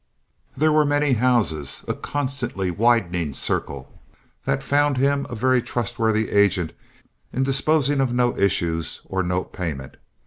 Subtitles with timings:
[0.57, 4.01] There were many houses, a constantly widening circle,
[4.45, 6.73] that found him a very trustworthy agent
[7.31, 9.97] in disposing of note issues or note payment.